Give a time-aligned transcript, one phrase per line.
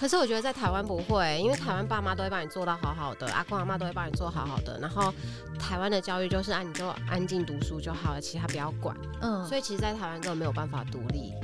[0.00, 4.78] 可是我觉得在台湾不会，因为台湾爸妈都会帮你做到好好的，阿公阿妈都会帮你做好好的。
[4.80, 5.12] 然后
[5.58, 8.96] 台湾的教育就是啊，你就安静读书就好了，其他不要管。
[9.20, 11.34] 嗯，所以其实，在台湾根本没有办法独立。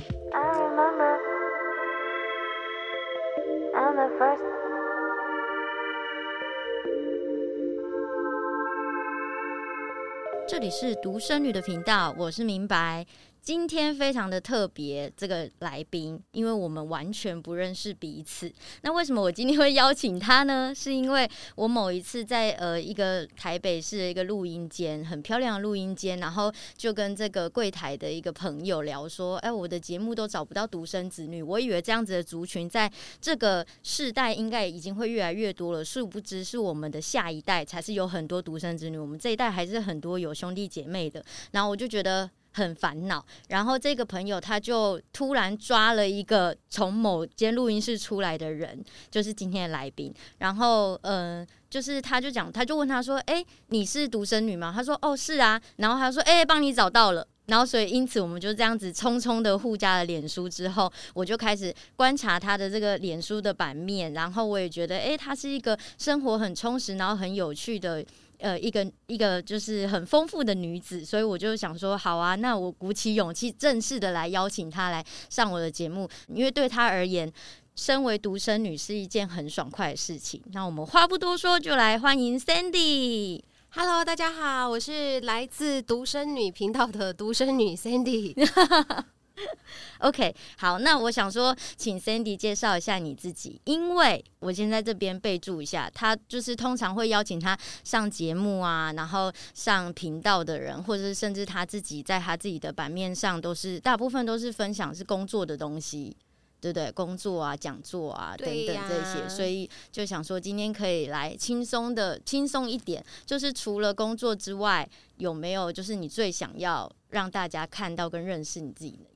[10.47, 13.05] 这里是独生女的频道，我是明白。
[13.45, 18.51] 今天非常的特别，这个来宾，因为我们完全不认识彼此。
[18.81, 20.73] 那为什么我今天会邀请他呢？
[20.75, 32.91] 是因为我某一次在呃一个台北市的一个录音间，很漂亮的录音间，然后就跟这个柜台的一个朋友聊说，哎，我的节目都找不到独生子女，我以为这样子的族群在
[33.21, 41.23] 这个世代应该已经会越来越多了，殊不知是我们的下一代才是有很多独生子女，我们这一代还是很多有兄弟姐妹的。
[41.51, 42.27] 然后我就觉得。
[42.55, 48.81] 很烦恼，然后这个朋友他就突然抓了一个从某间录音室出来的人，
[49.11, 50.13] 就是今天的来宾。
[50.37, 68.03] 然后，嗯、就是他就讲，他就问他说：“哎，你是独生女吗？”他说：“哦，是啊。”然后他说：“哎，帮你找到了。”然后，所以因此我们就这样子匆匆的互加了脸书之后，我就开始观察他的这个脸书的版面，然后我也觉得，哎，他是一个生活很充实，然后很有趣的。
[68.39, 77.31] 呃，一个一个就是很丰富的女子，所以我就想说，好啊，那我鼓起勇气，正式的来邀请她来上我的节目，因为对她而言，
[77.75, 80.41] 身为独生女是一件很爽快的事情。
[80.53, 83.41] 那我们话不多说，就来欢迎 Sandy。
[83.69, 88.33] Hello，大家好，我是来自独生女频道的独生女 Sandy。
[89.99, 106.15] OK，好，那我想说，请 Sandy 介绍一下你自己，因为我先在这边备注一下，他就是通常会邀请他上节目啊，然后上频道的人，或者是甚至他自己在他自己的版面上，都是大部分都是分享是工作的东西，
[106.61, 106.89] 对不对？
[106.91, 119.14] 工作啊，讲座啊等等这些，所以就想说今天可以来轻松的轻松一点，就是除了工作之外，有没有就是你最想要让大家看到跟认识你自己的？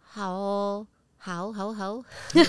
[0.00, 0.86] 好哦，
[1.18, 2.02] 好，好，好，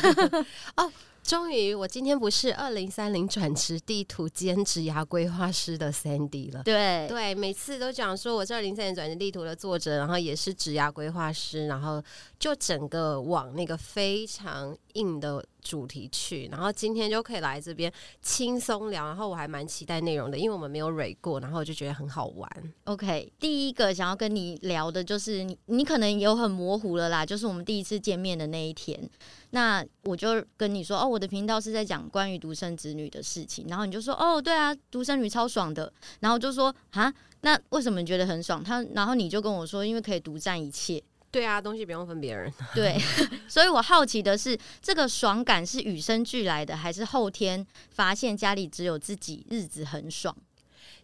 [0.77, 6.63] 哦，终于，我今天不是二零三零转职地图兼职涯规划师的 Sandy 了。
[6.63, 12.03] 对，对，每次都讲说我是二零三零转职地图的作者，然后也是职涯规划师，然后
[12.39, 15.45] 就整个往那个非常硬的。
[15.61, 17.91] 主题去，然后今天就可以来这边
[18.21, 22.49] 轻松聊，然后我还蛮期待内容的，因为我们没有蕊过，然后我就觉得很好玩。
[22.85, 29.09] OK，第一个想要跟你聊的就是你，你可能有很模糊了啦，就是我们第一次见面的那一天，
[29.51, 38.63] 那我就跟你说哦，我的频道是在讲关于独生子女的事情，然后你就说哦，对啊，独生女超爽的，然后就说啊，那为什么你觉得很爽？
[38.63, 41.01] 他，然后你就跟我说，因为可以独占一切。
[41.31, 42.53] 对啊，东西不用分别人。
[42.75, 42.99] 对，
[43.47, 50.35] 所以我好奇的是，这个爽感是与生俱来的，还是后天发现家里只有自己，日子很爽？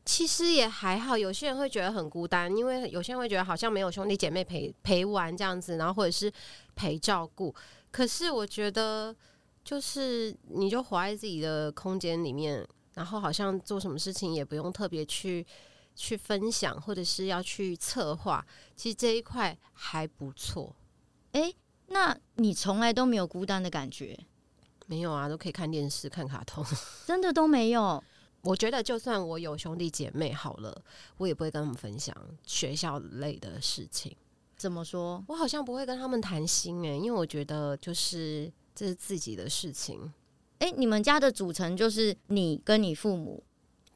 [0.04, 6.32] 其实也还好，有些人会觉得很孤单，因为有些人会觉得好像没有兄弟姐妹陪陪玩这样子，然后或者是
[6.76, 7.56] 陪照顾。
[7.90, 9.16] 可是我觉得，
[9.64, 12.66] 就是你就活在自己的空间里面，
[12.96, 15.46] 然后好像做什么事情也不用特别去。
[15.97, 20.74] 去分享，或者是要去策划，其实这一块还不错。
[21.31, 21.53] 诶，
[21.88, 24.18] 那你从来都没有孤单的感觉？
[24.85, 26.63] 没有啊，都可以看电视、看卡通，
[27.06, 28.02] 真的都没有。
[28.44, 30.81] 我觉得，就算我有兄弟姐妹好了，
[31.18, 32.16] 我也不会跟他们分享
[32.46, 34.16] 学校类的事情。
[34.56, 35.22] 怎么说？
[35.28, 40.14] 我好像不会跟他们谈心诶，因为我觉得就是这是自己的事情。
[40.59, 43.44] 诶，你们家的组成就是你跟你父母。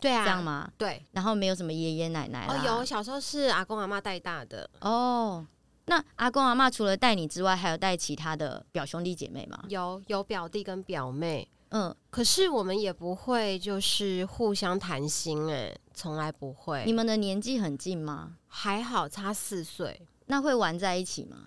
[0.02, 0.70] 对啊，这样吗？
[0.78, 5.46] 对，然后没有什么爷爷奶奶哦，有小时候是阿公阿妈带大的哦。
[5.86, 9.64] 那阿公阿妈除了带你之外，还有带其他的表兄弟姐妹吗？
[9.70, 11.48] 有，有表弟跟表妹。
[11.70, 16.84] 嗯，可是我们也不会就是互相谈心，哎，从来不会。
[16.86, 18.36] 你们的年纪很近吗？
[18.48, 20.02] 还好，差四岁。
[20.26, 21.38] 那会玩在一起吗？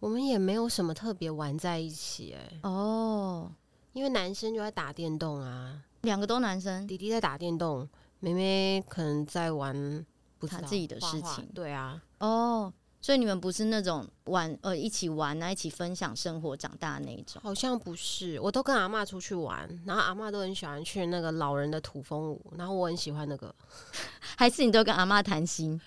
[0.00, 2.58] 我们也没有什么特别玩在一起，哎。
[2.62, 3.50] 哦，
[3.92, 5.80] 因为男生就在打电动啊。
[6.02, 7.88] 两个都男生，弟弟在打电动，
[8.18, 10.04] 妹妹可能在玩
[10.38, 11.48] 不他自己的事情。
[11.54, 17.40] 对啊，哦，所以你们不是那种玩呃一起玩啊，一起分享生活长大的那一种？
[17.40, 23.54] 好像不是，我都跟阿嬷出去玩，然后阿嬷都很喜欢去那个老人的土风舞，然后我很喜欢那个。
[24.36, 25.80] 还是你都跟阿嬷谈心？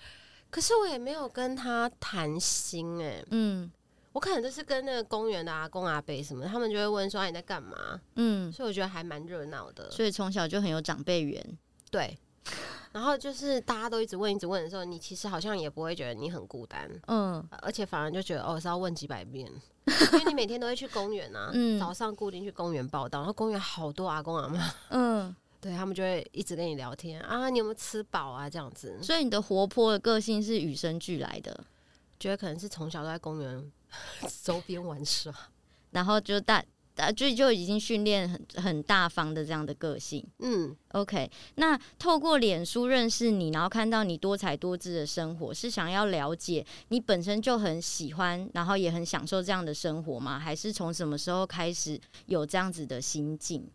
[0.48, 3.70] 可是我也没有跟他谈心哎、欸，嗯。
[4.16, 8.00] 我可能就是跟那个公园的阿公阿伯什么，他们就会问说，你在干嘛？
[8.14, 9.90] 嗯，所以我觉得还蛮热闹的。
[9.90, 11.58] 所以从小就很有长辈缘。
[11.90, 12.18] 对，
[12.92, 19.52] 然后就是大家都一直问一直问的时候，你其实好像也不会觉得你很孤单，嗯，而且反而就觉得哦是要问几百遍，
[19.84, 25.36] 因为你每天都会去公园啊，嗯，早上固定去公园报道，然后公园好多阿公阿妈，嗯。
[25.60, 28.48] 对，他们就会一直跟你聊天啊，你有没有吃饱啊？
[28.48, 31.64] 这样子，所以你的活泼的个性是与生俱来的，
[32.20, 33.72] 觉得可能是从小都在公园
[34.42, 35.32] 周边玩耍，
[35.90, 36.64] 然后就大
[37.14, 40.26] 就就已经训练很很大方的这样的个性。
[40.38, 41.30] 嗯，OK。
[41.56, 50.38] 那透过脸书认识你，然后看到你多才多姿的生活，是想要了解你本身就很喜欢，然后也很享受这样的生活吗？
[50.38, 53.68] 还是从什么时候开始有这样子的心境？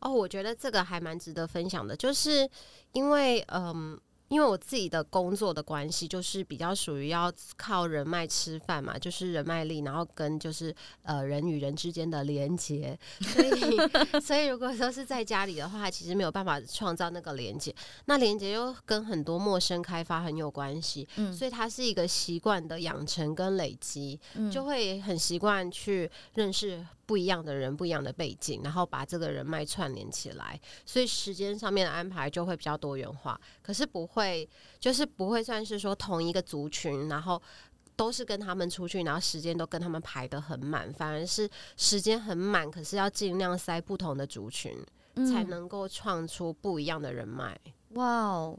[0.00, 2.48] 哦，我觉得这个还蛮值得分享的，就是
[2.92, 4.00] 因为嗯。
[4.30, 10.72] 因为我自己的工作的关系，就是比较属于要靠人脉吃饭嘛，就是人脉力，然后跟就是
[11.02, 13.60] 呃人与人之间的连接，所以
[14.22, 17.74] 所以如果说是在家里的话，其实没有办法创造那个连接，
[18.04, 24.20] 那连接又跟很多陌生开发很有关系，嗯，所以它是一个习惯的养成跟累积，
[24.52, 34.48] 就会很习惯去认识不一样的人、不一样的背景，然后把这个人脉串联起来，所以时间上面的安排就会比较多元化，可是不会。
[34.78, 37.42] 就是不会算是说同一个族群，然后
[37.96, 41.46] 都是跟他们出去，然后时间都跟他们排得很满，反而是
[41.76, 44.72] 时间很满，可是要尽量塞不同的族群，
[45.16, 47.58] 嗯、才能够创出不一样的人脉。
[47.90, 48.58] 哇哦！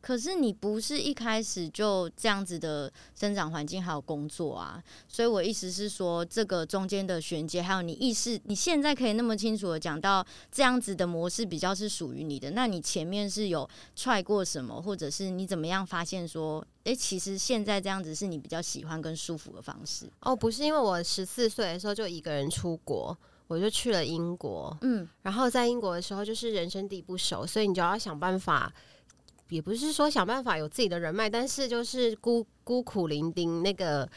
[0.00, 20.08] 可是你不是一开始就这样子的生长环境还有工作啊，所以我意思是说，这个中间的衔接，还有你意识，你现在可以那么清楚的讲到这样子的模式比较是属于你的，那你前面是有踹过什么，或者是你怎么样发现说，哎、欸，其实现在这样子是你比较喜欢跟舒服的方式？
[20.20, 23.14] 哦，不是，因为我十四岁的时候就一个人出国，
[23.48, 28.72] 我就去了英国，嗯，然后在英国的时候就是人生地不熟，所以你就要想办法。
[29.48, 34.08] 也不是说想办法有自己的人脉，但是就是孤孤苦伶仃，那个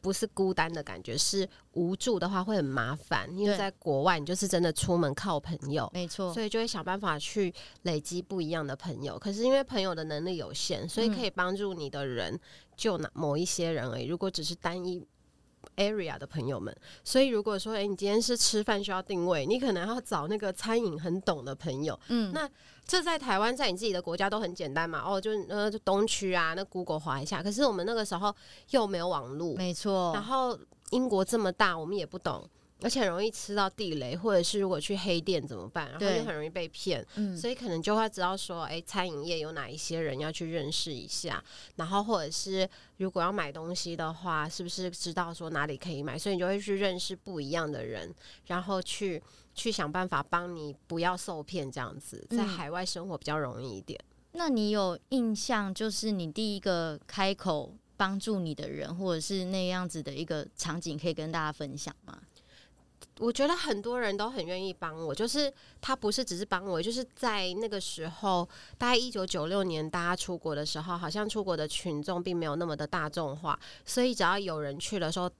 [0.00, 3.28] 不是孤单的感觉，是无助的话会很麻烦。
[3.36, 7.52] 因为在国外，你就是真的出门靠朋友，没错，所以就会想办法去
[7.82, 9.18] 累积不一样的朋友。
[9.18, 12.38] 可是因为朋友的能力有限，所以可以帮助你的人
[12.76, 14.06] 就那某一些人而已。
[14.06, 15.06] 如果只是单一。
[15.76, 16.74] Area 的朋友们，
[17.04, 21.98] 所以如果说，哎、欸，你今天是吃饭需要定位，你可能要找那个餐饮很懂的朋友。
[22.08, 22.48] 嗯，那
[22.86, 25.02] 这在台湾，在你自己的国家都很简单嘛。
[25.04, 27.42] 哦，就呃，就东区啊，那 Google 划一下。
[27.42, 28.34] 可是我们那个时候
[28.70, 30.12] 又没有网络，没错。
[30.14, 30.58] 然后
[30.90, 32.48] 英国这么大，我们也不懂。
[32.82, 35.90] 而且很容易吃到地雷，或者是如果去黑店怎么办？
[35.90, 41.42] 然后就很容易被骗，嗯，所以可能就会知道说，哎、欸，餐饮业有哪一些人要去认识一下，
[41.76, 42.68] 然后或者是
[42.98, 46.18] 如果要买东西的话，是不是知道说哪里可以买？
[46.18, 48.14] 所以你就会去认识不一样的人，
[48.46, 49.22] 然后去
[49.54, 53.98] 去想办法帮你不要受骗，这样子在海外生活比较容易一点。
[54.02, 54.16] 嗯。
[54.32, 62.20] 那你有印象，就是你第一个开口帮助你的人，或者是那样子的一个场景，可以跟大家分享吗？
[63.18, 68.46] 我觉得很多人都很愿意帮我，就是他不是只是帮我，就是在那个时候，
[68.76, 75.30] 大概一九九六年大家出国的时候，好像出国的群众并没有那么的大众化，所以只要有人去的时候，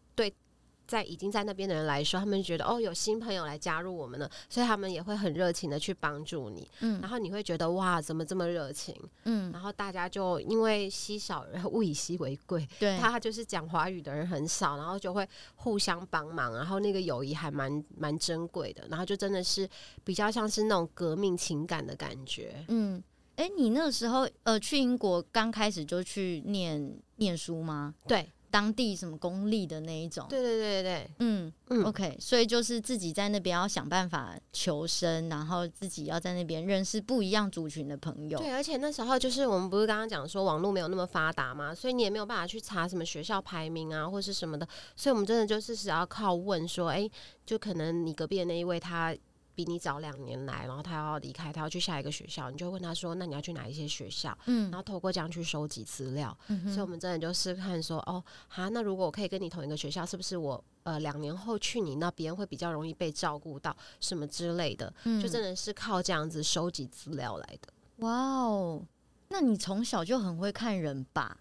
[0.86, 6.70] 在已经在那边的人来说，他们觉得哦，有新朋友来加入我们了，所以他们也会很热情的去帮助你。
[6.80, 8.94] 嗯，然后你会觉得哇，怎么这么热情？
[9.24, 19.68] 嗯，然后大家就因为稀少人物以稀为贵，对，他就是讲华语的人很少，然后就会互相帮忙，然后那个友谊还蛮蛮珍贵的，然后就真的是
[20.04, 22.64] 比较像是那种革命情感的感觉。
[22.69, 23.02] 嗯，
[23.36, 27.94] 哎、欸，你那时候呃去英国刚开始就去念念书吗？
[28.06, 28.31] 对。
[28.56, 30.27] 当地什么公立的那一种？
[30.31, 38.39] 对对对对对嗯嗯，OK，所以就是自己在那边要想办法求生，然后自己要在那边认识不一样族群的朋友。
[38.39, 47.10] 对，而且那时候就是我们不是刚刚讲说网络没有那么发达嘛，所以你也没有办法去查什么学校排名啊，或是什么的，所以我们真的就是只要靠问说，哎、欸，
[47.44, 49.15] 就可能你隔壁的那一位他。
[49.56, 56.36] 比你早两年来，然后他要离开，他要去下一个学校，你就问他说：“那你要去哪一些学校？”嗯，然后透过这样去收集资料。
[56.48, 64.93] 嗯，所以我们真的就是看说，哦，好，那如果我可以跟你同一个学校，是不是我呃两年后去你那边会比较容易被照顾到什么之类的？
[65.05, 67.72] 嗯，就真的是靠这样子收集资料来的。
[68.05, 68.82] 哇哦，
[69.31, 71.39] 那你从小就很会看人吧？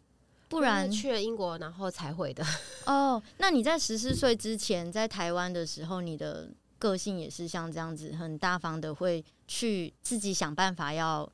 [0.48, 2.46] 不然去了英国然后才会的。
[2.88, 6.50] 哦，那你在十四岁之前在台湾的时候，你的？
[6.78, 11.30] 个性也是像这样子，很大方的，会去自己想办法要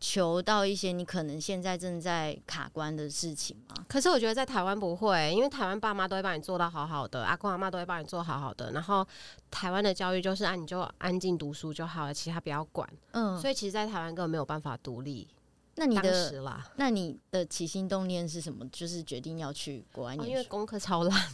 [0.00, 3.86] 求到一些你可能现在正在卡关的事情吗？
[3.88, 9.06] 可是我觉得在台湾不会，因为台湾爸妈都会帮你做到好好的，阿公阿妈都会帮你做好好的，然后
[9.50, 12.88] 台湾的教育就是啊，你就安静读书就好了，其他不要管。
[13.12, 15.28] 嗯，所以其实，在台湾根本没有办法独立。
[15.74, 16.32] 那你的
[16.76, 18.68] 那你的起心动念是什么？
[18.68, 21.28] 就是决定要去国外念因为功课超烂，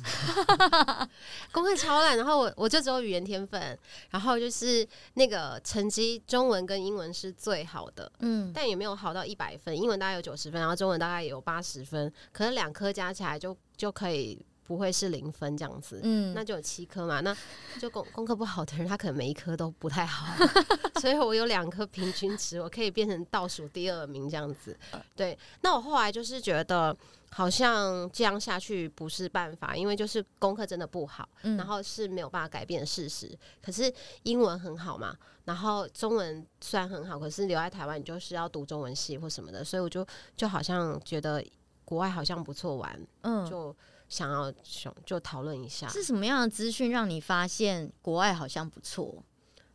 [1.50, 2.16] 功课超烂。
[2.16, 3.76] 然后我我就只有语言天分，
[4.10, 9.76] 然后就是那个成绩，中文跟英文是最好的，嗯，但也没有好到一百分。
[9.76, 14.40] 英文大概有九十分，然后中文大概也有八十分，可能两科加起来就就可以。
[14.68, 17.34] 不会是零分这样子，嗯，那就有七科嘛，那
[17.80, 20.26] 就功功课不好的人，他可能每一科都不太好，
[21.00, 24.78] 所以我有两科平均值，我可以变成倒数第二名这样子。
[25.16, 26.94] 对，那我后来就是觉得
[27.30, 33.34] 好像这样下去不是办法，因为就是功课真的不好，嗯，然后是没有办法改变的事实。
[33.62, 33.90] 可是
[34.24, 40.06] 英文很好嘛，然后中文虽然很好，可是留在台湾你就是要读中文系或什么的，所以我就
[40.36, 41.42] 就好像觉得
[41.86, 43.74] 国外好像不错玩，嗯，就。
[44.08, 49.22] 想要想就讨论一下，是什么样的资讯让你发现国外好像不错？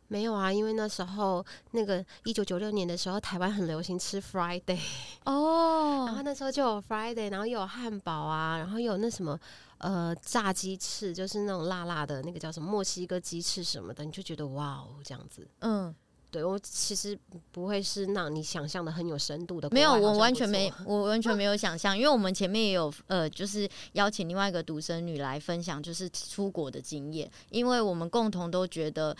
[0.08, 4.78] 没有啊，因为那时候那个一九九六年的时候，台湾很流行吃 Friday
[5.24, 9.38] 哦，然后那时候就有 Friday，然后又有汉堡啊，然后又有那什么
[9.78, 15.94] 呃炸鸡翅，就是那种辣辣的那个叫什么墨西哥鸡翅什么的，你就觉得哇哦这样子，嗯。
[16.34, 17.16] 对，我其实
[17.52, 19.68] 不会是让你想象的很有深度的。
[19.70, 29.16] 没有，我完全没，我完全没有想象，因为我们前面也有呃，就是邀请另外一个独生女来分享，就是出国的经验，因为我们共同都觉得。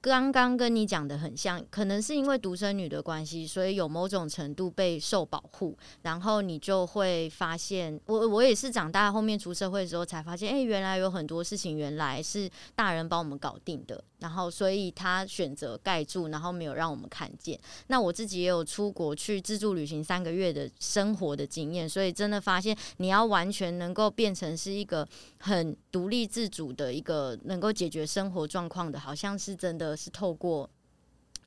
[0.00, 17.60] 刚刚跟你讲的很像，可能是因为独生女的关系，所以有某种程度被受保护，然后你就会发现，我我也是长大后面出社会的时候才发现，哎、欸，原来有很多事情原来是大人帮我们搞定的，然后所以他选择盖住，然后没有让我们看见。
[17.88, 25.06] 那我自己也有出国去自助旅行三个月的生活的经验，所以真的发现，你要完全能够变成是一个
[25.38, 29.92] 很独立自主的一个能够解决生活状况的，好像是真的。
[30.02, 30.68] 是透过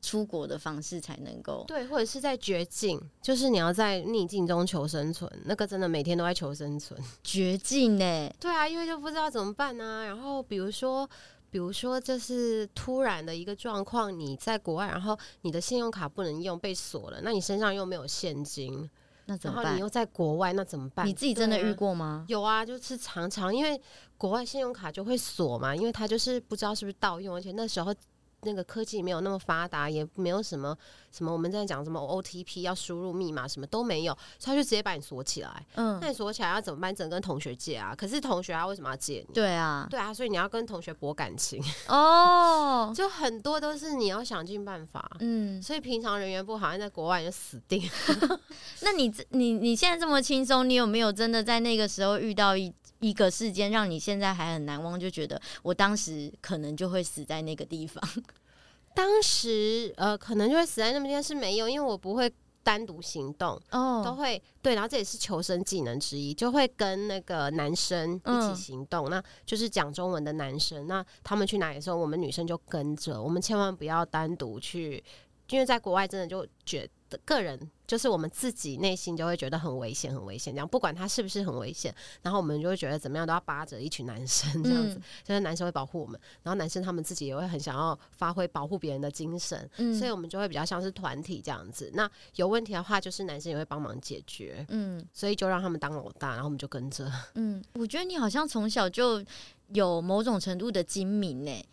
[0.01, 8.29] 出国的方式才能够对，或者是在绝境，就是你要在逆境中求生存，那个真的每天都在求生存，绝境呢？
[8.39, 10.05] 对啊，因为就不知道怎么办呢、啊。
[10.05, 11.09] 然后比如说，
[11.55, 18.89] 比如说这是突然的一个状况，你在国外，然后你的信用卡不能用，被锁了，那你身上又没有现金，
[19.27, 19.73] 那怎么办？
[19.73, 21.07] 你又在国外，那怎么办？
[21.07, 22.25] 你自己真的遇过吗？
[22.25, 23.81] 啊有啊，就是常常因为
[24.17, 27.95] 国外信用卡就会锁嘛，因为他就是不知道是不是盗用，而且那时候。
[28.41, 30.77] 那个科技没有那么发达，也没有什么
[31.11, 35.65] 什么我们在讲什么 OTP 要输入密码什么都没有，所以他就直接把你锁起来。
[35.75, 36.95] 嗯，那你锁起来要怎么办？
[36.95, 37.95] 只能跟同学借啊。
[37.95, 39.33] 可是同学他为什么要借你？
[39.33, 42.91] 对啊，对啊，所以你要跟同学博感情哦。
[42.95, 45.09] 就很多都是你要想尽办法。
[45.19, 47.89] 嗯，所以平常人缘不好，在国外就死定。
[48.81, 52.71] 那你你你现在这么轻松，你有没有真的在那个时候遇到一
[53.07, 54.99] 一个事件，让你现在还很难忘？
[54.99, 58.03] 就觉得我当时可能就会死在那个地方。
[58.95, 62.31] 当时呃，可能就会死在那边是没有，因为我不会
[62.63, 75.03] 单独行动哦，都会对，然后这也是求生技能之一，就会跟那个男生一起行动，嗯、那就是讲中文的男生，那他们去哪里的时候，我们女生就跟着，我们千万不要单独去，
[75.49, 77.71] 因为在国外真的就觉得个人。
[77.87, 80.51] 就是我们自己内心就会觉得很危险，很危险。
[80.51, 81.93] 这样不管他是不是很危险，
[82.23, 91.91] 然后我们就会觉得怎么样都要扒着一群男生这样子，嗯、就是男生会保护我们，然后男生他们自己也会很想要发挥保护别人的精神，嗯、所以我们就会比较像是团体这样子。
[91.93, 97.07] 那有问题的话，就是男生也会帮忙解决，嗯，所以就让他们当老大，然后我们就跟着。
[97.35, 99.23] 嗯，我觉得你好像从小就
[99.67, 101.63] 有某种程度的精明呢，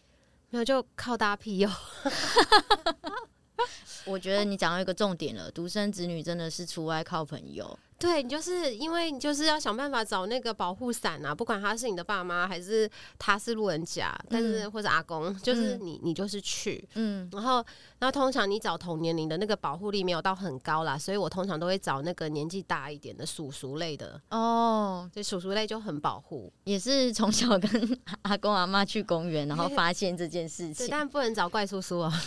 [0.51, 1.71] 没有就靠大庇佑。
[4.05, 7.79] 我觉得你讲到一个重点了，独生子女真的是出外靠朋友。
[7.99, 17.65] 对，你就是因为你就是要想办法找那个保护伞啊，不管他是你的爸妈还是他是路人甲，嗯、但是或者阿公，就是你你就是去，嗯，然后
[18.01, 32.13] 然后通常你找同年龄的那个保护力没有到很高啦，所以我通常都会找那个年纪大一点的叔叔类的哦，所以叔叔类就很保护，也是从小跟阿公阿妈去公园，然后发现这件事情，但不能找怪叔叔啊。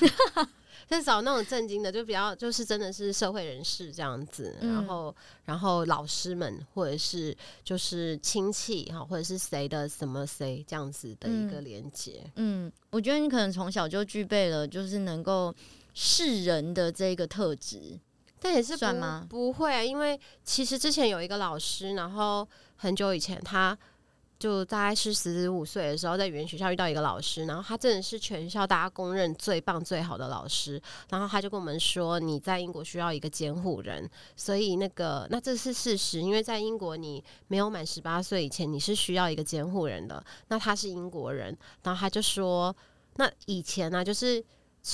[0.88, 5.15] 就找那种正经的，就比较就是真的是社会人士这样子，嗯、然后
[5.46, 12.24] 然后老师们或者是就是亲戚哈，或者是谁的什么谁这样子的一个连接。
[12.36, 15.53] 嗯，我觉得你可能从小就具备了，就是能够
[15.94, 18.00] 识人的这个特质，
[18.39, 19.25] 但也是算吗？
[19.29, 23.77] 不会啊，因为其实之前有一个老师，然后很久以前他。
[24.38, 30.82] 就大概是十五岁的时候，在语言学校遇到一个老师，然后他真的是全校大家公认最棒最好的老师。
[31.10, 40.24] 然后他就跟我们说，你在英国需要一个监护人，所以那个那这是事实，因为在英国你没有满十八岁以前，你是需要一个监护人的。
[40.50, 42.75] 那他是英国人，然后他就说，
[43.15, 44.44] 那以前呢、啊，就是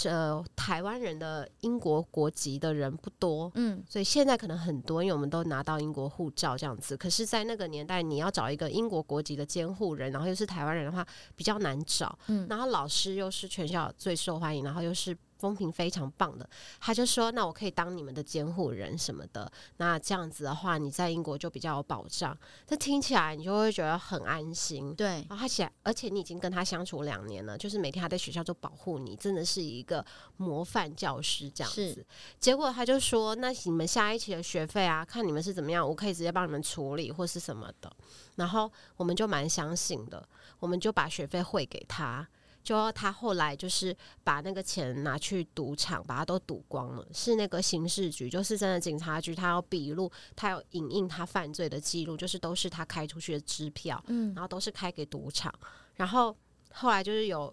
[0.06, 6.96] 呃，台湾人的英国国籍的人不多，嗯，所以现在可能很多，因为我们都拿到英国护照这样子。
[6.96, 11.06] 可是，在那个年代，你要找一个英国国籍的监护人，然后又是台湾人的话，
[11.36, 12.18] 比较难找。
[12.28, 15.18] 嗯，然后老师又是全校最受欢迎，然后又是。
[15.42, 16.48] 风评非常棒的，
[16.80, 19.52] 他就说：“那我可以当你们的监护人什么的。
[19.78, 22.38] 那这样子的话，你在英国就比较有保障。
[22.68, 24.94] 这听起来你就会觉得很安心。
[24.94, 30.06] 对，然后他起来，而且你已经跟他相处两年了，就是每天他在学校就保护你，真的是一个
[30.38, 32.06] 模范教师这样子。
[32.40, 37.92] 结果他就说：那你们下一期的学费啊，看你们是怎么样，我可以直接帮你们处理或是什么的。
[38.36, 40.24] 然后我们就蛮相信的，
[40.60, 42.28] 我们就把学费汇给他。”
[42.64, 47.06] 就他后来就是把那个钱拿去赌场，把它都赌光了。
[47.12, 55.52] 是那个刑事局，就是真的警察局，他要笔录，他要影印他犯罪的记录，就是都是他开出去的支票，嗯，然后都是开给赌场。
[55.96, 56.36] 然后
[56.72, 57.52] 后来就是有，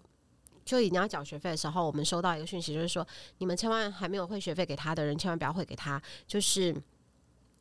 [0.63, 3.05] 就已经要缴学费的时候，我们收到一个讯息，就是说
[3.39, 6.75] 你们千万还没有汇学费给他的人，千万不要汇给他，就是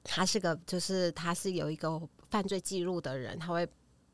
[0.05, 2.01] 他是个，就是他是有一个
[2.31, 3.67] 犯罪记录的人，他会。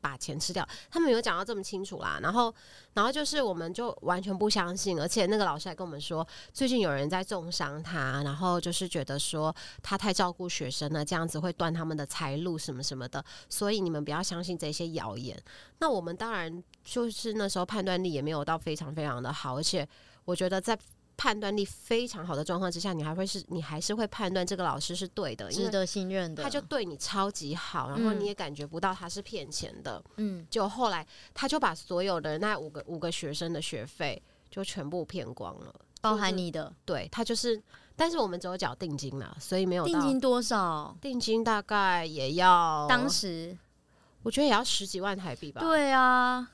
[0.05, 2.19] 把钱吃掉，他们有讲到这么清楚啦。
[2.21, 2.53] 然后，
[2.93, 15.35] 然后就是我们就完全不相信，而且那个老师还跟我们说，最近有人在中伤他，然后就是觉得说他太照顾学生了，这样子会断他们的财路什么什么的，所以你们不要相信这些谣言。
[15.79, 19.87] 那我们当然就是那时候判断力也没有到非常非常的好，而且
[20.25, 20.77] 我觉得在。
[21.17, 26.43] 判断力非常好的状况之下，你还会是你还是会判断这个老师是对的，值得信任的。
[26.43, 30.03] 他就对你超级好，然后你也感觉不到他是骗钱的。
[30.17, 36.71] 嗯，就后来他就把所有的那五个五个学生的学费就全部骗光了，包含你的。
[36.85, 37.61] 对，他就是，
[37.95, 40.95] 但是我们只有缴定金嘛，所以没有定金多少？
[41.01, 43.57] 定金大概也要当时
[44.23, 45.61] 我觉得也要十几万台币吧。
[45.61, 46.51] 对啊。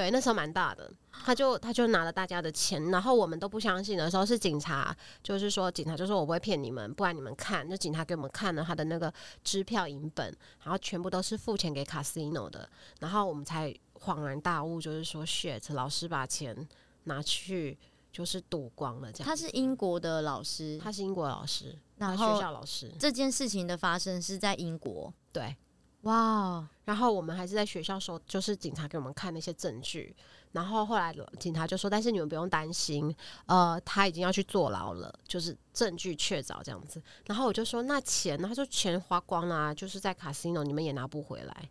[0.00, 9.12] 对，那时候蛮大的，他就他就拿了大家的钱，然后我们都不相信的时候，是警察，就是说警察就说我不会骗你们，不然你们看，就警察给我们看了他的那个
[9.44, 12.66] 支票银本，然后全部都是付钱给 casino 的，
[13.00, 16.66] 然后我们才恍然大悟，就是说 shit，老师把钱
[17.04, 17.78] 拿去
[18.10, 19.28] 就是赌光了，这样。
[19.28, 22.90] 他是英国的老师，他是英国老师，然后学校老师。
[22.98, 25.54] 这件事情的发生是在英国，对。
[26.02, 30.16] 哇，wow, 然后我们还是在学校说，就是警察给我们看那些证据，
[30.52, 33.14] 然后后来警察就说，但是你们不用担心，
[33.46, 37.02] 呃，他已经要去坐牢了，就是证据确凿这样子。
[37.26, 38.48] 然后我就说，那钱呢？
[38.48, 41.68] 他说钱花光了啊，就是在 casino，你们也拿不回来。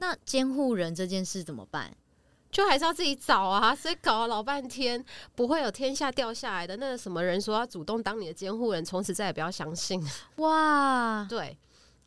[0.00, 1.96] 那监护人这件事怎么办？
[2.50, 5.04] 就还是要自己找啊，所以搞了老半天，
[5.36, 6.76] 不会有天下掉下来的。
[6.78, 10.02] 那个什么人说要主动当你的监护人，从此再也不要相信。
[10.36, 11.56] 哇，对。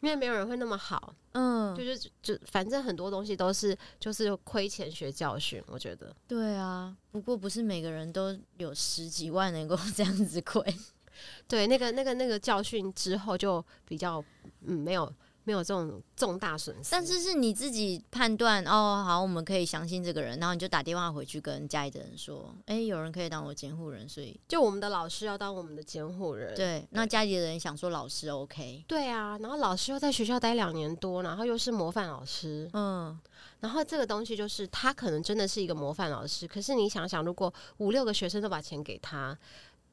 [0.01, 6.13] 因为没有人会那么好，嗯，就是就反正很多东西都是就是亏钱学教训，我觉得。
[6.27, 10.61] 对啊，不过不是每个人都有十几万能够 这样子亏。
[11.47, 14.23] 对，那个那个那个教训之后就比较
[14.65, 15.11] 嗯没有。
[15.43, 26.55] 没有这种重大损失，但是是你自己判断哦，好，我们可以相信这个人，然后你就打电话回去跟家里的人说，哎，有人可以当我监护人，所以就我们的老师要当我们的监护人。
[26.55, 33.19] 对，对那家里的人想说老师 OK，对啊，然后老师又在学校待两年多，然后又是模范老师，嗯，
[33.61, 39.37] 然后这个东西就是他可能真的是一个模范老师，可是你想想，如果五六个学生都把钱给他。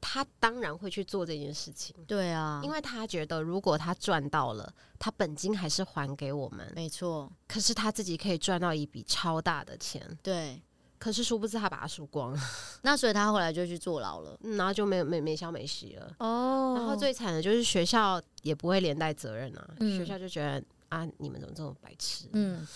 [0.01, 7.31] 他当然会去做这件事情，对啊，因为他觉得如果他赚到了，他本金还是还给我们，没错。
[7.47, 10.61] 可是他自己可以赚到一笔超大的钱，对。
[10.99, 12.41] 可是殊不知他把它输光了，
[12.83, 16.13] 那所以他后来就去坐牢了，嗯，然后就没有没没消没息了。
[16.19, 22.25] 哦，然后最惨的就是学校也不会连带责任啊，嗯、学校就觉得啊，你们怎么这么白痴？
[22.33, 22.67] 嗯，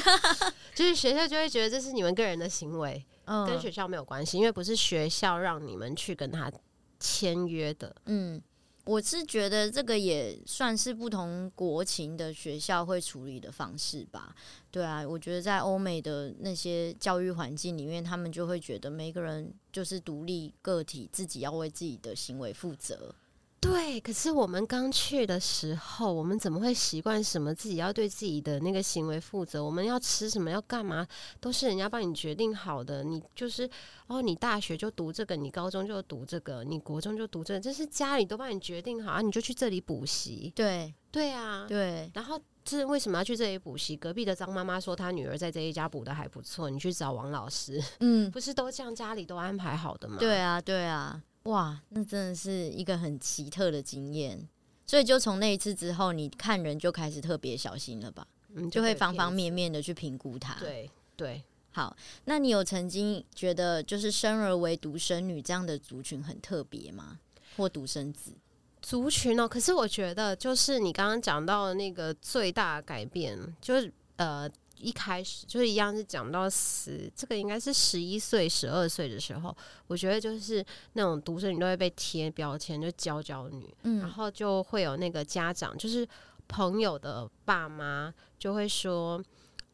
[0.76, 3.02] 就是学校就会觉得这是你们个人的行为。
[3.24, 6.50] 跟学校没有关系，因为不是学校让你们去跟他
[6.98, 7.94] 签约的。
[8.06, 8.40] 嗯，
[8.84, 14.34] 我是觉得这个也算是不同国情的学校会处理的方式吧。
[14.70, 23.14] 对啊，我觉得在欧美的那些教育环境里面，他们就会觉得每个人就是独立个体，自己要为自己的行为负责。
[23.62, 29.62] 对，可是我们刚去的时候，我们怎么会习惯什么自己要对自己的那个行为负责？
[29.62, 31.06] 我们要吃什么，要干嘛，
[31.40, 33.04] 都是人家帮你决定好的。
[33.04, 33.70] 你就是
[34.08, 40.52] 哦，你大学就读这个，你高中就读这个，你国中就读这个，这是家里都帮你决定好啊，你就去这里补习。
[40.56, 42.10] 对，对啊，对。
[42.14, 43.96] 然后这为什么要去这里补习？
[43.96, 47.80] 隔壁的张妈妈说她女儿在这一家补的还不错，你去找王老师。
[48.00, 50.16] 嗯，不是都这样家里都安排好的吗？
[50.18, 51.22] 对啊，对啊。
[51.44, 54.48] 哇，那真的是一个很奇特的经验，
[54.86, 58.26] 所以就从那一次之后，你看人就开始特别小心了吧？
[58.54, 60.54] 嗯，就，会方方面面的去评估他。
[60.60, 67.18] 对对，好，那你有曾经觉得就是生而为独生女这样的族群很特别吗？
[67.56, 68.32] 或独生子
[68.80, 69.48] 族群呢、喔？
[69.48, 74.48] 可是我觉得，就是你刚刚讲到的那个最大改变，就是呃，
[74.82, 80.64] 一开始就是一样是讲到十，这个应该是十一岁、十二岁的时候，我觉得就是
[80.94, 86.06] 那种独生女都会被贴标签，就娇娇女，嗯，然后就会有那个家长，就是
[86.48, 89.22] 朋友的爸妈就会说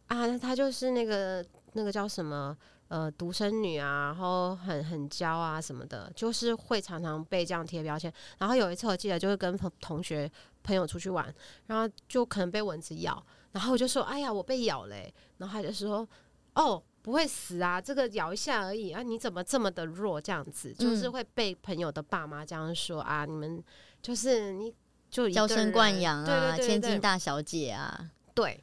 [0.07, 1.44] 啊，她就是那个。
[1.75, 2.57] 那个叫什么
[2.88, 8.12] 呃独生女啊，然后很很娇啊什么的，就是会常常被这样贴标签。
[8.38, 10.29] 然后有一次我记得就是跟同同学
[10.64, 11.33] 朋友出去玩，
[11.66, 16.08] 然后就可能被蚊子咬，然后我就说哎呀我被咬嘞、欸，然后他就说
[16.54, 23.62] 哦不会死啊，这个咬一下而已啊，你怎么这么的弱这样子，就是会被朋友的爸妈这样说啊，你们
[24.02, 24.74] 就是你
[25.11, 28.62] 就娇生惯养啊，千金大小姐啊，对，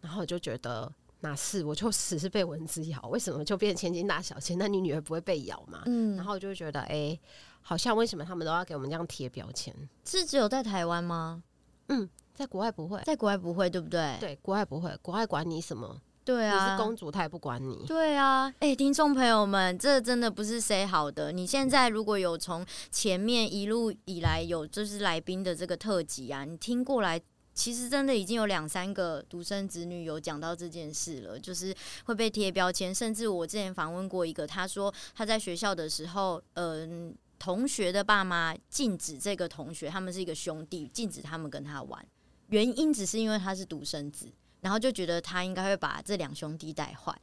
[0.00, 0.92] 然后我就觉得。
[1.20, 1.64] 那是？
[1.64, 4.54] 我就只是被蚊子咬，为什么就变千金大小姐？
[4.56, 5.82] 那你女儿不会被咬吗？
[5.86, 7.20] 嗯，然后我就会觉得，哎、欸，
[7.62, 9.74] 好像为什么他们都要给我们这样贴标签？
[10.04, 11.42] 是只有在台湾吗？
[11.88, 14.16] 嗯，在国外不会，在国外不会，对不对？
[14.20, 16.00] 对，国外不会，国外管你什么？
[16.24, 17.84] 对啊，你是公主，她也不管你。
[17.86, 21.32] 对啊，哎、欸，听众朋友们，这真的不是 say 好的。
[21.32, 27.20] 你现在如果有从前面一路以来有就是来宾的这个特辑啊，你听过来。
[27.54, 32.94] 其实真的已经有两三个独生子女有讲到这件事了，就是会被贴标签。
[32.94, 42.06] 甚至我之前访问过一个，他说他在学校的时候，嗯、呃，同学的爸妈禁止这个同学，他们是一个兄弟，禁止他们跟他玩，
[42.48, 44.30] 原因只是因为他是独生子，
[44.60, 47.14] 然后就觉得他应该会把这两兄弟带坏，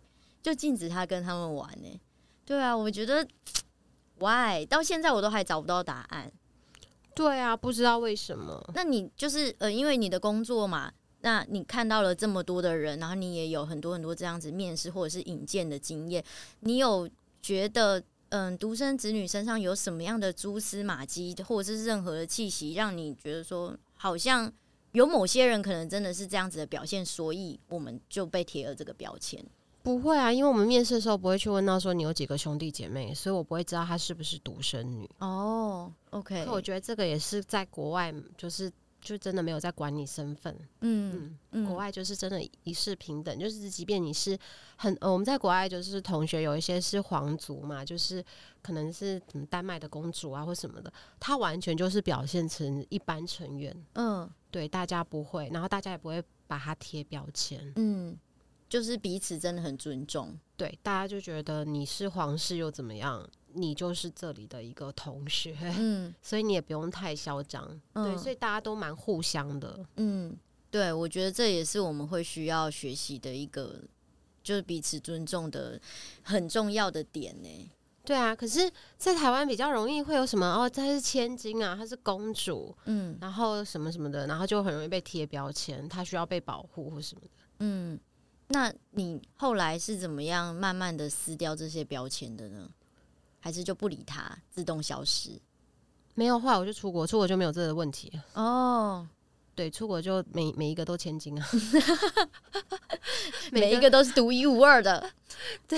[0.42, 2.00] 就禁止他跟他们玩呢。
[2.46, 3.26] 对啊，我觉得，
[4.20, 6.32] why 到现在我都还找不到答案。
[7.16, 8.62] 对啊，不知道为什么。
[8.74, 16.24] 那你就是呃，因为你的工作嘛，那你看到了这么多的人，然后你也有很多很多这样子面试或者是引荐的经验，
[16.62, 17.10] 你有
[17.42, 24.52] 觉得嗯，呃，独生子女身上有什么样的蛛丝马迹，或者是任何的气息，让你觉得说好像
[24.94, 29.44] 有某些人可能真的是这样子的表现，所以我们就被贴了这个标签？
[29.84, 35.10] 不会啊，因为我们面试的时候不会去问到说你有几个兄弟姐妹，所以我不会知道她是不是独生女。
[35.20, 36.46] 哦，OK。
[36.48, 38.72] 我觉得这个也是在国外，就是
[39.04, 40.58] 就真的没有在管你身份。
[40.82, 44.38] 嗯嗯，国外就是真的一视平等，就是即便你是
[44.78, 48.24] 很呃，我们在国外就是同学有一些是皇族嘛，就是
[48.62, 53.86] 可能是丹麦的公主啊或什么的，他完全就是表现成一般成员。
[53.94, 57.72] 嗯，对，大家不会，然后大家也不会把他贴标签。
[57.76, 58.18] 嗯。
[58.70, 63.24] 就是彼此真的很尊重，对，大家就觉得你是皇室又怎么样，
[63.56, 70.36] 你就是这里的一个同学，嗯， 所以你也不用太嚣张，嗯，对，所以大家都蛮互相的，嗯，
[70.70, 73.82] 对，我觉得这也是我们会需要学习的一个，
[74.44, 75.80] 就是彼此尊重的
[76.22, 77.72] 很重要的点呢。
[78.06, 87.28] 对啊，可是，在台湾比较容易会有什么哦，她是千金啊，她是公主，嗯，然后什么什么的，然后就很容易被贴标签，她需要被保护或什么的，
[87.60, 88.00] 嗯。
[88.50, 92.70] 那你后来是怎么样慢慢的撕掉这些标签的呢？
[93.44, 95.38] 还是就不理他，自动消失？
[96.14, 99.06] 没有，后来我就出国，出国就没有这个问题哦。
[99.54, 101.46] 对，出国就每每一个都千金啊，
[103.52, 105.12] 每一个都是独一无二的。
[105.68, 105.78] 对。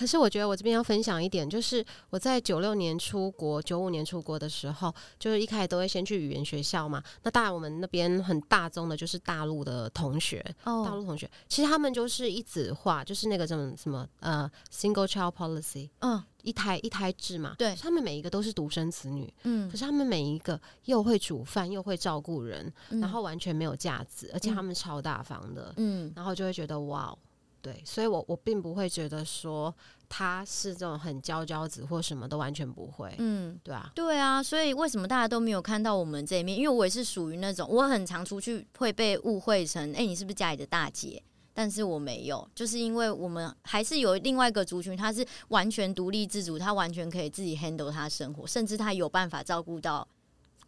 [0.00, 7.02] 可是我觉得我这边要分享一点，就是我在九六年出国、九五年出国的时候，就是一开始都会先去语言学校嘛。
[7.22, 17.54] 那当然我们那边很大宗的就是大陆的同学，哦，大陆同学其实他们就是一子化，就是那个什么什么呃 single child policy，嗯，一胎一胎制嘛。
[17.58, 27.14] 对，他们每一个都是独生子女，嗯，可是他们每一个又会煮饭又会照顾人，嗯，然后完全没有架子，而且他们超大方的，嗯，然后就会觉得哇。
[27.62, 29.74] 对，所以我我并不会觉得说
[30.08, 36.56] 他是这种很娇娇子或什么都完全不会，嗯，对啊，对啊，所以为什么大家都没有看到我们这一面？
[36.56, 41.22] 因为我也是属于那种我很常出去会被误会成，哎，你是不是家里的大姐？
[41.52, 50.06] 但是我没有，就是因为我们还是有另外一个族群，他是完全独立自主，他完全可以自己 handle 他生活，甚至他有办法照顾到。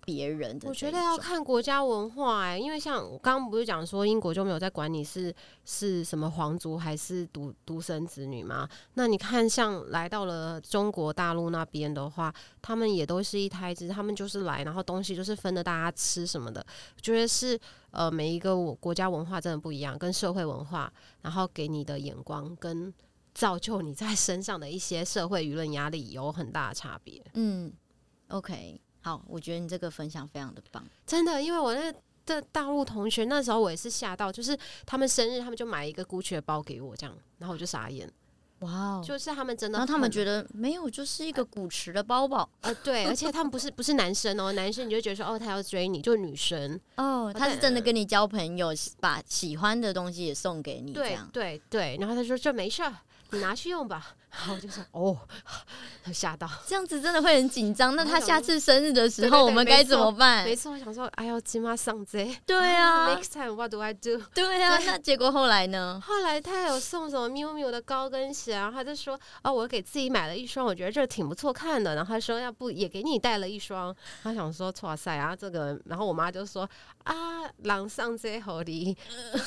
[0.04, 5.34] 别人的，我觉得要看国家文化哎、欸，因为像我刚刚不是讲说英国就没有在管你是
[5.64, 8.68] 是什么皇族还是独独生子女吗？
[8.94, 16.64] 那你看像来到了中国大陆那边的话，他们也都是一胎制，他们就是来，然后东西就是分着大家吃什么的。
[16.96, 17.58] 我觉得是
[17.90, 22.92] 呃每一个我国家文化真的不一样，跟社会文化，然后给你的眼光跟
[23.34, 27.22] 造就你在身上的一些社会舆论压力有很大的差别。
[27.34, 27.72] 嗯
[28.28, 28.80] ，OK。
[29.02, 31.92] 好，我觉得你这个分享非常的棒，真的，因为我那
[32.24, 38.08] 的大陆同学那时候我也是吓到，就是他们生日，他们就买一个 Gucci 的包给我，这样，然后我就傻眼，
[38.60, 48.68] 哇哦，就是他们真的，然后他们觉得没有，就是一个古驰的包包，呃，对，而且他们不是不是男生哦，男生你就觉得说哦，他要追你，就女生哦，他是真的跟你交朋友，
[49.00, 52.94] 把喜欢的东西也送给你，对对对，然后他说这没事儿，
[53.32, 54.14] 你拿去用吧。
[54.32, 55.18] 然后我就说哦，
[56.12, 57.94] 吓到，这样子真的会很紧张。
[57.94, 60.44] 那他下次生日的时候，我们该怎么办？
[60.44, 62.34] 没错，我想说，哎呦，金妈上贼。
[62.46, 64.18] 对啊， Next time what do I do？
[64.34, 66.00] 对啊，那结果后来呢？
[66.04, 71.94] 后来他有送什么 miu miu 的高跟鞋，然后他就说，哦，我给自己买了一双，我觉得这挺不错看的。
[71.94, 73.94] 然后他说，要不也给你带了一双？
[74.22, 75.78] 他想说，哇塞啊，这个。
[75.84, 76.68] 然后我妈就说，
[77.04, 78.96] 啊，狼上贼好礼，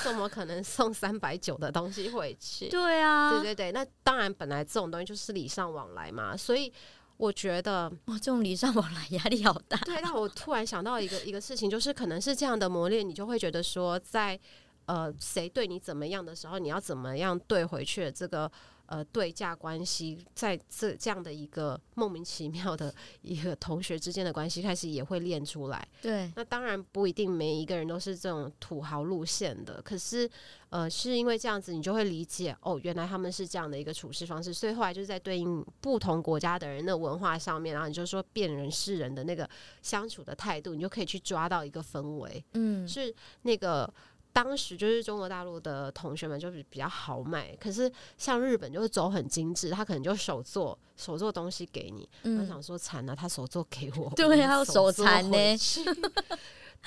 [0.04, 2.68] 怎么可能送三百九的东西回去？
[2.70, 4.66] 对啊，对对对，那当然本来。
[4.66, 6.74] 这种东西就是礼尚往来嘛，所以
[7.18, 9.78] 我觉得哇，这种礼尚往来压力好大。
[9.86, 14.40] 对，让我突然想到一个一个事情，就是可能是这样的磨练，你就会觉得说在，在
[14.88, 18.52] 呃谁对你怎么样的时候，你要怎么样对回去的这个。
[18.88, 25.88] 呃，对价关系在这这样的一个莫名其妙的一个同学之间的关系开始也会练出来。
[26.02, 30.30] 对，那当然不一定每一个人都是这种土豪路线的，可是
[30.70, 39.50] 呃，是因为这样子，你就会理解哦，原来他们是这样的一个处事方式，所以后来就是在对应不同国家的人的文化上面，然后你就说辨人识人的那个
[39.82, 42.44] 相处的态度，你就可以去抓到一个氛围。
[42.54, 43.92] 嗯，是那个。
[44.36, 52.06] 当时就是中国大陆的同学们就是比较豪迈，可是像日本就是走很精致，他可能就手做手做东西给你。
[52.24, 55.38] 嗯、我想说惨了，他手做给我，对，还有手残呢。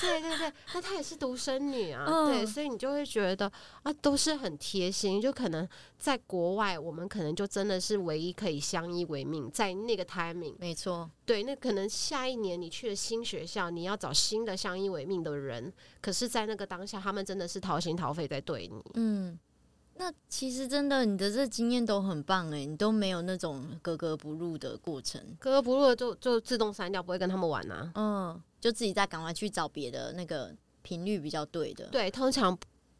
[0.00, 3.50] 对对对，那她也是独生女啊，嗯、对，所以你就会觉得
[3.82, 5.20] 啊，都是很贴心。
[5.20, 11.11] 就可能在国外，我们可能就真的是唯一可以相依为命，在那个 timing，没错。
[11.26, 18.82] 对，那可能下一年你去了新学校，你要找新的相依为命的人，可是，在那个当下，他们真的是掏心掏肺在对你。
[18.94, 19.38] 嗯，
[19.98, 27.92] 那其实真的，你的这经验都很棒哎，你都没有那种格格不入的过程，格格不入的就就自动删掉，不会跟他们玩、啊。
[27.94, 28.42] 嗯。
[28.61, 31.87] 就自己再赶快去找别的那个频率比较对的。
[31.92, 32.58] 对，通常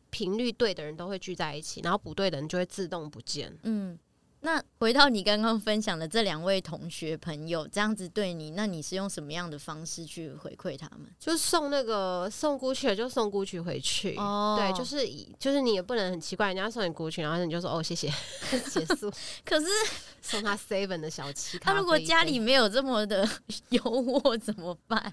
[0.09, 3.53] 频率对的人都会聚在一起，然后不对的人就会自动不见。
[3.65, 3.99] 嗯，
[4.41, 11.09] 那回到你刚刚分享的这两位同学朋友这样子对你，那你是用什么样的方式去回馈他们？
[11.19, 14.15] 就送那个送 Gucci 就送 Gucci 回去。
[14.17, 15.05] 哦，对，就是
[15.41, 18.09] 就是你也不能很奇怪，人家送你 Gucci，然后你就说哦谢谢，
[18.71, 19.11] 结束。
[19.45, 19.67] 可是
[20.23, 23.29] 送他 Seven 的小七，他如果家里没有这么的
[23.71, 25.13] 优渥怎么办？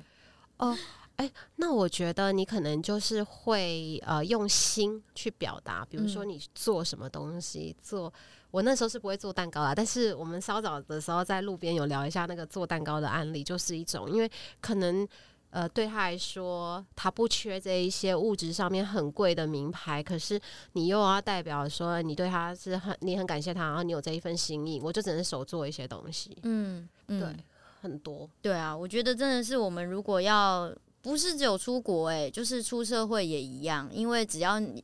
[0.58, 0.78] 哦，
[1.16, 8.14] 哎，那我觉得你可能就是会呃用心去表达，比如说你做什么东西，做
[8.56, 15.06] 我那时候是不会做蛋糕啦，但是我们稍早的时候在路边有聊一下那个做蛋糕的案例，就是一种，因为可能
[15.50, 20.40] 呃对他来说他不缺这一些物质上面很贵的名牌，可是
[20.72, 27.30] 你又要代表说你对他是很你很感谢他，然后你有这一份心意，我就只能手做一些东西，嗯，嗯对。
[27.82, 34.84] 很多对啊，我觉得真的是我们如果要不是只有出国哎、欸，就是出社会也一样，因为只要你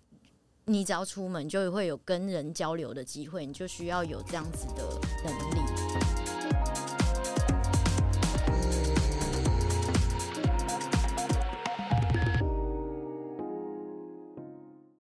[0.65, 4.83] 你只要出门就会有跟人交流的机会，你就需要有这样子的